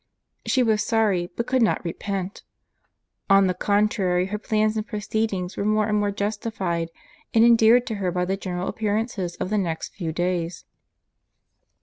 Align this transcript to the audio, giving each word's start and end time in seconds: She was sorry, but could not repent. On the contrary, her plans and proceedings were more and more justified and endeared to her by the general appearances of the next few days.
She 0.47 0.63
was 0.63 0.81
sorry, 0.83 1.29
but 1.37 1.45
could 1.45 1.61
not 1.61 1.85
repent. 1.85 2.41
On 3.29 3.45
the 3.45 3.53
contrary, 3.53 4.25
her 4.25 4.39
plans 4.39 4.75
and 4.75 4.87
proceedings 4.87 5.55
were 5.55 5.63
more 5.63 5.85
and 5.85 5.99
more 5.99 6.09
justified 6.09 6.89
and 7.35 7.45
endeared 7.45 7.85
to 7.85 7.93
her 8.01 8.11
by 8.11 8.25
the 8.25 8.35
general 8.35 8.67
appearances 8.67 9.35
of 9.35 9.51
the 9.51 9.59
next 9.59 9.93
few 9.93 10.11
days. 10.11 10.65